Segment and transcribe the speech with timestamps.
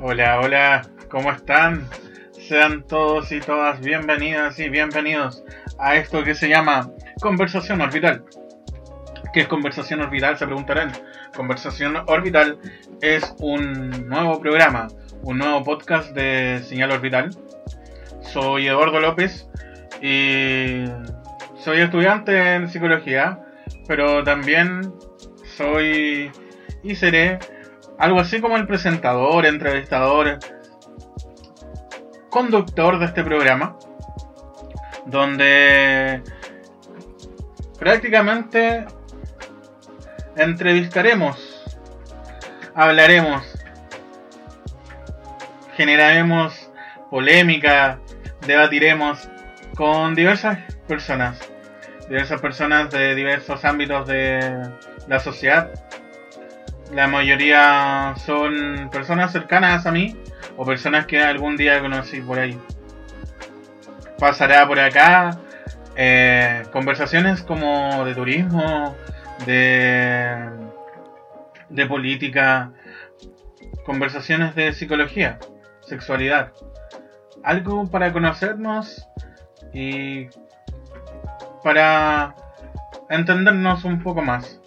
[0.00, 1.88] Hola, hola, ¿cómo están?
[2.30, 5.42] Sean todos y todas bienvenidas y bienvenidos
[5.76, 8.22] a esto que se llama Conversación Orbital.
[9.32, 10.38] ¿Qué es Conversación Orbital?
[10.38, 10.92] Se preguntarán.
[11.34, 12.60] Conversación Orbital
[13.02, 14.86] es un nuevo programa,
[15.22, 17.30] un nuevo podcast de Señal Orbital.
[18.22, 19.48] Soy Eduardo López
[20.00, 20.84] y
[21.58, 23.40] soy estudiante en psicología,
[23.88, 24.92] pero también
[25.56, 26.30] soy
[26.84, 27.40] y seré
[27.98, 30.38] algo así como el presentador, entrevistador,
[32.30, 33.76] conductor de este programa,
[35.06, 36.22] donde
[37.78, 38.86] prácticamente
[40.36, 41.64] entrevistaremos,
[42.74, 43.42] hablaremos,
[45.76, 46.70] generaremos
[47.10, 47.98] polémica,
[48.46, 49.28] debatiremos
[49.76, 51.38] con diversas personas,
[52.08, 54.70] diversas personas de diversos ámbitos de
[55.08, 55.87] la sociedad.
[56.92, 60.16] La mayoría son personas cercanas a mí
[60.56, 62.58] o personas que algún día conocí por ahí.
[64.18, 65.38] Pasará por acá
[65.96, 68.96] eh, conversaciones como de turismo,
[69.44, 70.50] de,
[71.68, 72.72] de política,
[73.84, 75.38] conversaciones de psicología,
[75.80, 76.52] sexualidad.
[77.44, 79.06] Algo para conocernos
[79.72, 80.28] y
[81.62, 82.34] para
[83.10, 84.60] entendernos un poco más.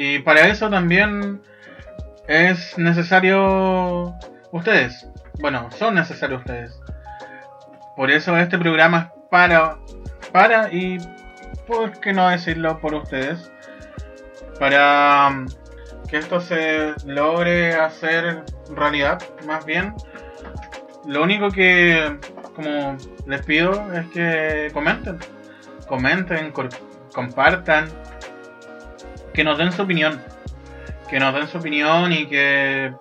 [0.00, 1.42] Y para eso también
[2.28, 4.14] es necesario
[4.52, 5.08] ustedes.
[5.40, 6.80] Bueno, son necesarios ustedes.
[7.96, 9.76] Por eso este programa es para,
[10.30, 10.98] para y,
[11.66, 13.50] ¿por qué no decirlo por ustedes?
[14.60, 15.46] Para um,
[16.08, 19.94] que esto se logre hacer realidad, más bien.
[21.06, 22.18] Lo único que,
[22.54, 22.96] como
[23.26, 25.18] les pido, es que comenten.
[25.88, 26.52] Comenten,
[27.12, 27.88] compartan,
[29.38, 30.20] que nos den su opinión.
[31.08, 32.92] Que nos den su opinión y que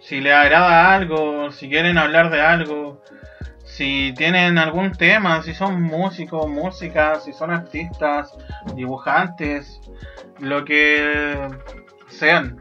[0.00, 3.02] si les agrada algo, si quieren hablar de algo,
[3.64, 8.34] si tienen algún tema, si son músicos, músicas, si son artistas,
[8.74, 9.78] dibujantes,
[10.38, 11.36] lo que
[12.06, 12.58] sean,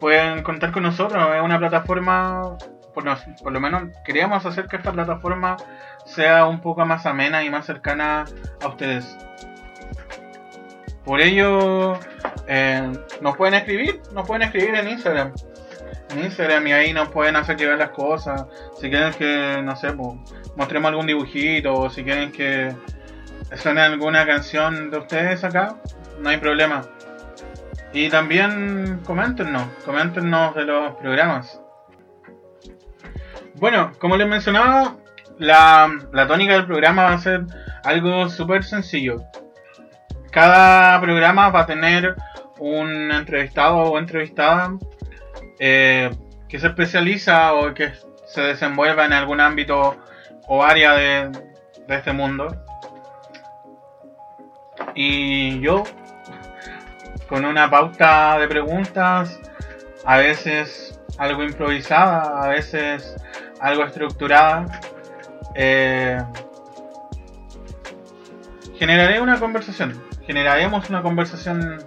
[0.00, 1.34] pueden contar con nosotros.
[1.34, 2.58] Es una plataforma,
[2.92, 3.04] por,
[3.42, 5.56] por lo menos queríamos hacer que esta plataforma
[6.04, 8.26] sea un poco más amena y más cercana
[8.62, 9.16] a ustedes.
[11.04, 11.98] Por ello,
[12.46, 15.32] eh, nos pueden escribir, nos pueden escribir en Instagram.
[16.10, 18.46] En Instagram y ahí nos pueden hacer llegar las cosas.
[18.80, 20.18] Si quieren que, no sé, pues,
[20.56, 22.74] mostremos algún dibujito o si quieren que
[23.56, 25.76] suene alguna canción de ustedes acá,
[26.20, 26.82] no hay problema.
[27.92, 31.60] Y también coméntenos, coméntenos de los programas.
[33.56, 34.96] Bueno, como les mencionaba,
[35.38, 37.44] la, la tónica del programa va a ser
[37.84, 39.22] algo súper sencillo.
[40.32, 42.16] Cada programa va a tener
[42.58, 44.78] un entrevistado o entrevistada
[45.58, 46.10] eh,
[46.48, 47.92] que se especializa o que
[48.24, 49.98] se desenvuelva en algún ámbito
[50.48, 51.30] o área de,
[51.86, 52.64] este mundo.
[54.94, 55.84] Y yo,
[57.28, 59.38] con una pauta de preguntas,
[60.06, 63.14] a veces algo improvisada, a veces
[63.60, 64.80] algo estructurada,
[65.54, 66.18] eh,
[68.78, 70.11] generaré una conversación.
[70.26, 71.78] Generaremos una conversación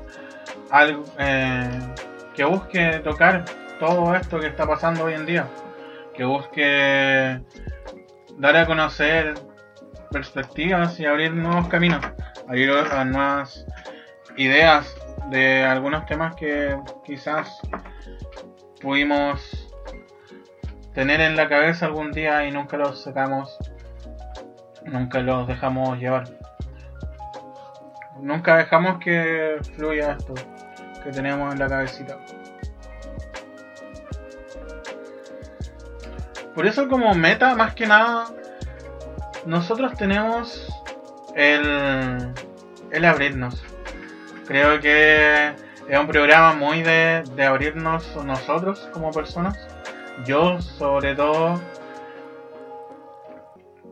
[0.72, 1.70] algo, eh,
[2.34, 3.46] que busque tocar
[3.80, 5.48] todo esto que está pasando hoy en día.
[6.14, 7.42] Que busque
[8.38, 9.36] dar a conocer
[10.12, 12.06] perspectivas y abrir nuevos caminos.
[12.48, 12.72] Abrir
[13.06, 13.66] nuevas
[14.38, 14.96] ideas
[15.30, 17.60] de algunos temas que quizás
[18.82, 19.66] pudimos
[20.94, 23.58] tener en la cabeza algún día y nunca los sacamos,
[24.86, 26.45] nunca los dejamos llevar.
[28.20, 30.34] Nunca dejamos que fluya esto
[31.04, 32.18] que tenemos en la cabecita.
[36.56, 38.28] Por eso como meta, más que nada,
[39.46, 40.68] nosotros tenemos
[41.36, 42.34] el,
[42.92, 43.62] el abrirnos.
[44.48, 45.54] Creo que
[45.88, 49.58] es un programa muy de, de abrirnos nosotros como personas.
[50.26, 51.62] Yo sobre todo.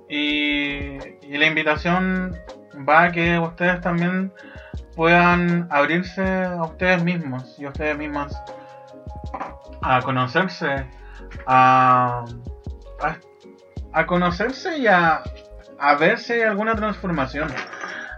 [0.07, 2.39] Y, y la invitación
[2.87, 4.31] va a que ustedes también
[4.95, 8.35] puedan abrirse a ustedes mismos y a ustedes mismas
[9.81, 10.87] a conocerse,
[11.45, 12.25] a,
[13.91, 15.21] a, conocerse y a,
[15.79, 17.49] a ver si hay alguna transformación,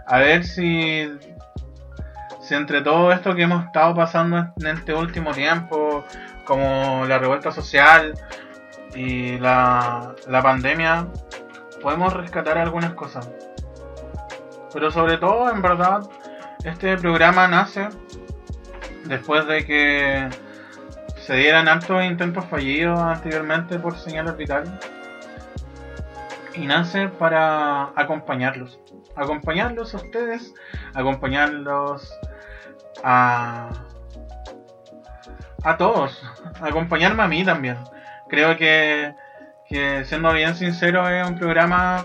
[0.06, 1.10] a ver si,
[2.40, 6.04] si entre todo esto que hemos estado pasando en este último tiempo,
[6.44, 8.14] como la revuelta social
[8.94, 11.08] y la, la pandemia,
[11.82, 13.28] podemos rescatar algunas cosas.
[14.76, 16.02] Pero sobre todo, en verdad,
[16.62, 17.88] este programa nace
[19.06, 20.28] después de que
[21.16, 24.68] se dieran altos intentos fallidos anteriormente por señales vitales.
[26.52, 28.78] Y nace para acompañarlos.
[29.16, 30.52] Acompañarlos a ustedes,
[30.92, 32.12] acompañarlos
[33.02, 33.70] a,
[35.64, 36.22] a todos,
[36.60, 37.78] acompañarme a mí también.
[38.28, 39.14] Creo que,
[39.70, 42.04] que, siendo bien sincero, es un programa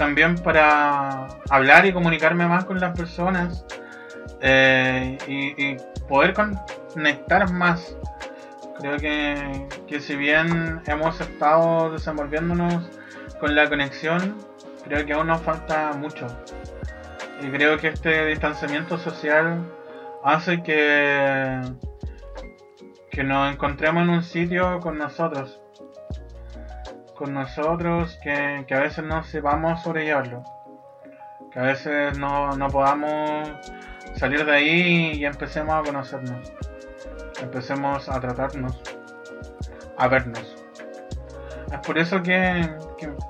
[0.00, 3.66] también para hablar y comunicarme más con las personas
[4.40, 5.76] eh, y,
[6.08, 7.94] poder conectar más.
[8.78, 12.88] Creo que, que si bien hemos estado desenvolviéndonos
[13.40, 14.38] con la conexión,
[14.84, 16.26] creo que aún nos falta mucho.
[17.42, 19.62] Y creo que este distanciamiento social
[20.24, 21.60] hace que,
[23.10, 25.60] que nos encontremos en un sitio con nosotros.
[27.20, 30.42] Con nosotros que, que a veces no sepamos sobrellevarlo.
[31.52, 33.46] Que a veces no, no podamos
[34.16, 36.50] salir de ahí y empecemos a conocernos.
[37.42, 38.80] Empecemos a tratarnos.
[39.98, 40.56] A vernos.
[41.70, 42.74] Es por eso que,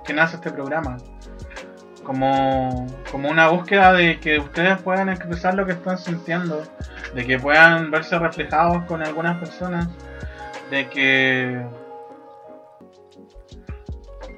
[0.05, 0.97] que nace este programa
[2.05, 6.63] como, como una búsqueda de que ustedes puedan expresar lo que están sintiendo,
[7.13, 9.89] de que puedan verse reflejados con algunas personas,
[10.71, 11.61] de que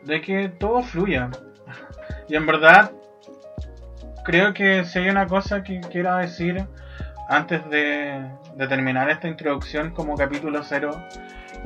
[0.05, 1.31] de que todo fluya.
[2.29, 2.93] Y en verdad
[4.25, 6.65] creo que si hay una cosa que quiero decir
[7.29, 10.91] antes de, de terminar esta introducción como capítulo cero,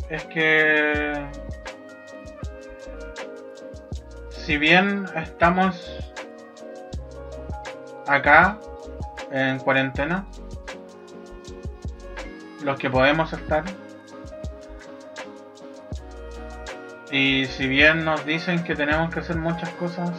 [0.08, 1.26] es que
[4.30, 6.12] si bien estamos
[8.06, 8.58] acá
[9.32, 10.26] en cuarentena,
[12.62, 13.64] los que podemos estar,
[17.16, 20.10] y si bien nos dicen que tenemos que hacer muchas cosas,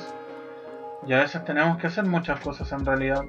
[1.06, 3.22] y a veces tenemos que hacer muchas cosas en realidad,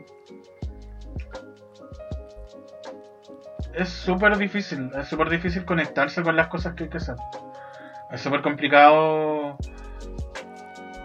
[3.74, 7.16] es súper difícil, es súper difícil conectarse con las cosas que hay que hacer.
[8.10, 9.58] Es súper complicado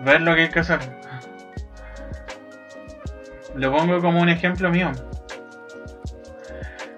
[0.06, 0.80] ver lo que hay que hacer.
[3.56, 4.92] Lo pongo como un ejemplo mío.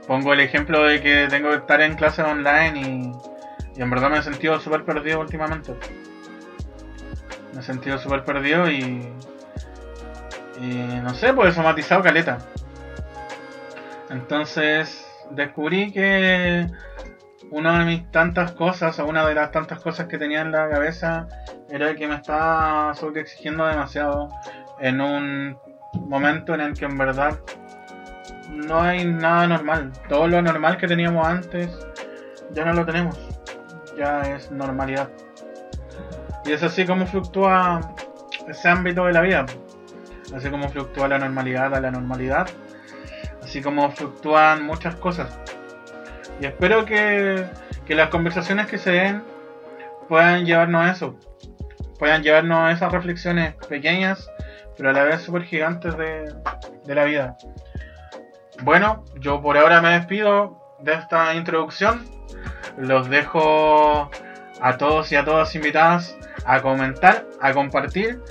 [0.07, 3.34] Pongo el ejemplo de que tengo que estar en clases online y,
[3.75, 5.73] y en verdad me he sentido súper perdido últimamente.
[7.53, 9.11] Me he sentido súper perdido y,
[10.61, 12.37] y no sé, pues he somatizado caleta.
[14.09, 16.67] Entonces descubrí que
[17.51, 20.69] una de mis tantas cosas, o una de las tantas cosas que tenía en la
[20.69, 21.27] cabeza,
[21.69, 24.29] era que me estaba sobre exigiendo demasiado
[24.79, 25.57] en un
[26.07, 27.39] momento en el que en verdad
[28.49, 29.91] no hay nada normal.
[30.07, 31.69] Todo lo normal que teníamos antes
[32.51, 33.34] ya no lo tenemos.
[33.97, 35.09] Ya es normalidad.
[36.45, 37.95] Y es así como fluctúa
[38.47, 39.45] ese ámbito de la vida.
[40.35, 42.47] Así como fluctúa la normalidad a la normalidad.
[43.41, 45.39] Así como fluctúan muchas cosas.
[46.41, 47.45] Y espero que,
[47.85, 49.23] que las conversaciones que se den
[50.07, 51.15] puedan llevarnos a eso.
[51.97, 54.29] Puedan llevarnos a esas reflexiones pequeñas,
[54.77, 56.33] pero a la vez súper gigantes de,
[56.85, 57.37] de la vida.
[58.63, 62.14] Bueno, yo por ahora me despido de esta introducción.
[62.77, 64.09] Los dejo
[64.61, 68.21] a todos y a todas invitadas a comentar, a compartir,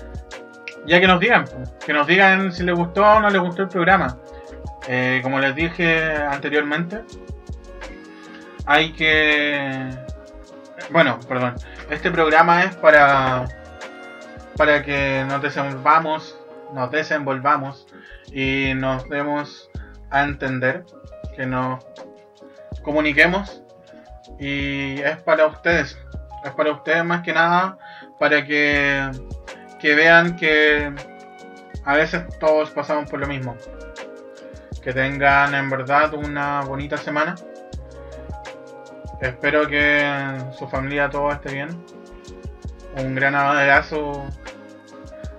[0.87, 1.45] ya que nos digan,
[1.85, 4.19] que nos digan si les gustó o no les gustó el programa.
[4.87, 7.03] Eh, como les dije anteriormente,
[8.67, 9.91] hay que...
[10.91, 11.55] Bueno, perdón.
[11.91, 13.47] Este programa es para,
[14.57, 16.39] para que nos desenvolvamos,
[16.73, 17.87] nos desenvolvamos
[18.33, 19.71] y nos demos
[20.11, 20.85] a entender,
[21.37, 21.85] que nos
[22.83, 23.64] comuniquemos
[24.39, 25.99] y es para ustedes,
[26.45, 27.79] es para ustedes más que nada,
[28.19, 29.11] para que,
[29.81, 30.93] que vean que
[31.85, 33.57] a veces todos pasamos por lo mismo.
[34.83, 37.35] Que tengan en verdad una bonita semana
[39.25, 41.69] Espero que su familia todo esté bien.
[42.99, 44.27] Un gran abrazo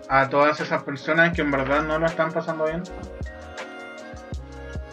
[0.09, 2.81] a todas esas personas que en verdad no lo están pasando bien.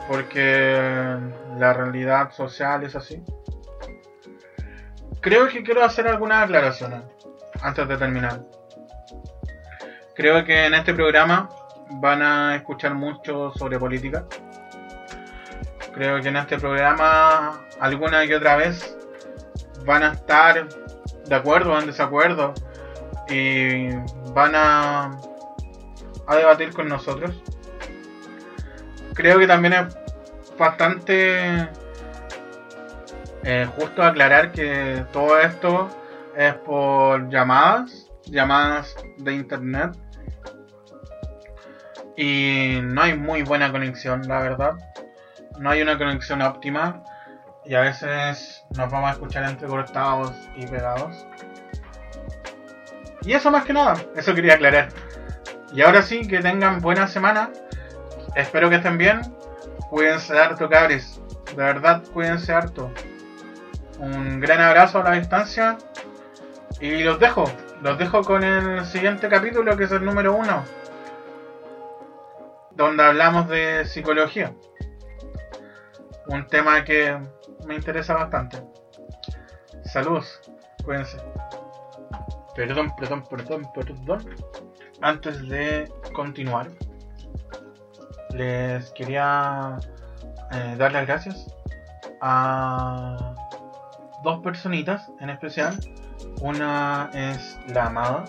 [0.08, 1.18] Porque
[1.58, 3.22] la realidad social es así.
[5.22, 7.02] Creo que quiero hacer algunas aclaraciones
[7.62, 8.40] antes de terminar.
[10.16, 11.48] Creo que en este programa
[12.00, 14.24] van a escuchar mucho sobre política.
[15.94, 18.98] Creo que en este programa alguna que otra vez
[19.86, 20.68] van a estar
[21.24, 22.52] de acuerdo o en desacuerdo
[23.28, 23.90] y
[24.34, 25.20] van a,
[26.26, 27.40] a debatir con nosotros.
[29.14, 29.96] Creo que también es
[30.58, 31.68] bastante
[33.44, 35.88] eh, justo aclarar que todo esto
[36.36, 39.96] es por llamadas, llamadas de internet.
[42.16, 44.74] Y no hay muy buena conexión, la verdad.
[45.58, 47.02] No hay una conexión óptima
[47.64, 51.26] y a veces nos vamos a escuchar entrecortados y pegados.
[53.22, 54.88] Y eso más que nada, eso quería aclarar.
[55.72, 57.50] Y ahora sí, que tengan buena semana.
[58.36, 59.20] Espero que estén bien.
[59.88, 61.20] Cuídense harto, cabres.
[61.56, 62.92] De verdad, cuídense harto.
[64.02, 65.78] Un gran abrazo a la distancia.
[66.80, 67.44] Y los dejo.
[67.82, 70.64] Los dejo con el siguiente capítulo, que es el número uno.
[72.72, 74.52] Donde hablamos de psicología.
[76.26, 77.16] Un tema que
[77.64, 78.60] me interesa bastante.
[79.84, 80.40] Saludos.
[80.84, 81.18] Cuídense.
[82.56, 84.34] Perdón, perdón, perdón, perdón.
[85.00, 86.68] Antes de continuar,
[88.34, 89.78] les quería
[90.50, 91.46] eh, dar las gracias
[92.20, 93.31] a
[94.22, 95.78] dos personitas en especial.
[96.40, 98.24] Una es la Amada.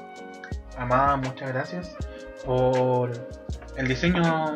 [0.78, 1.96] Amada, muchas gracias
[2.46, 3.12] por
[3.78, 4.56] el diseño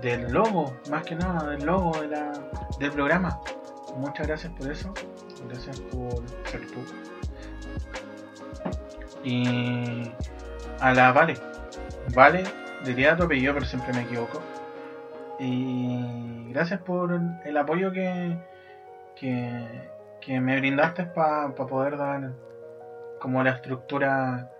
[0.00, 2.32] del logo, más que nada, del logo de la,
[2.78, 3.40] del programa.
[3.96, 4.92] Muchas gracias por eso.
[5.48, 6.84] Gracias por ser tú.
[9.22, 10.10] Y
[10.80, 11.34] a la Vale.
[12.14, 12.44] Vale,
[12.84, 14.42] diría tu apellido, pero siempre me equivoco.
[15.38, 18.36] Y gracias por el apoyo que,
[19.16, 19.66] que,
[20.28, 22.32] me brindaste para poder dar
[23.20, 24.50] como la estructura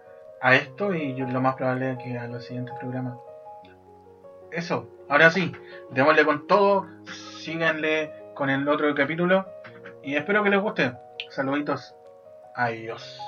[0.41, 3.19] a esto y lo más probable es que a los siguientes programas.
[4.51, 5.53] Eso, ahora sí,
[5.91, 6.87] démosle con todo,
[7.41, 9.47] síganle con el otro capítulo
[10.03, 10.93] y espero que les guste.
[11.31, 11.95] Saluditos.
[12.55, 13.24] Adiós.